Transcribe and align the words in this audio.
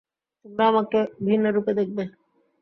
তোমরা 0.45 0.63
আমাকে 0.67 0.99
ভিন্ন 1.25 1.45
রূপে 1.51 1.71
দেখবে। 1.79 2.03